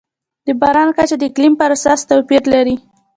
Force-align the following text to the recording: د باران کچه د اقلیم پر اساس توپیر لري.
د 0.45 0.47
باران 0.61 0.89
کچه 0.97 1.15
د 1.19 1.23
اقلیم 1.29 1.53
پر 1.59 1.69
اساس 1.75 1.99
توپیر 2.09 2.43
لري. 2.53 2.75